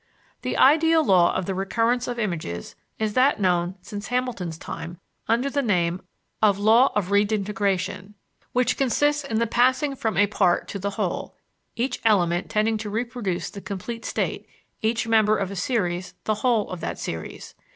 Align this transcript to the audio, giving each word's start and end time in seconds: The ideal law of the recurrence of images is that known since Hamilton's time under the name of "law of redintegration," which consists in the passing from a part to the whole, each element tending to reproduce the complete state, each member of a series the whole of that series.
The 0.41 0.57
ideal 0.57 1.05
law 1.05 1.31
of 1.35 1.45
the 1.45 1.53
recurrence 1.53 2.07
of 2.07 2.17
images 2.17 2.73
is 2.97 3.13
that 3.13 3.39
known 3.39 3.75
since 3.83 4.07
Hamilton's 4.07 4.57
time 4.57 4.99
under 5.27 5.47
the 5.47 5.61
name 5.61 6.01
of 6.41 6.57
"law 6.57 6.91
of 6.95 7.11
redintegration," 7.11 8.15
which 8.51 8.77
consists 8.77 9.23
in 9.23 9.37
the 9.37 9.45
passing 9.45 9.95
from 9.95 10.17
a 10.17 10.25
part 10.25 10.67
to 10.69 10.79
the 10.79 10.89
whole, 10.97 11.35
each 11.75 11.99
element 12.03 12.49
tending 12.49 12.79
to 12.79 12.89
reproduce 12.89 13.51
the 13.51 13.61
complete 13.61 14.03
state, 14.03 14.47
each 14.81 15.07
member 15.07 15.37
of 15.37 15.51
a 15.51 15.55
series 15.55 16.15
the 16.23 16.33
whole 16.41 16.71
of 16.71 16.79
that 16.79 16.97
series. 16.97 17.53